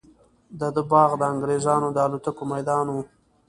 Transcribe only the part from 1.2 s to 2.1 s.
انګریزانو د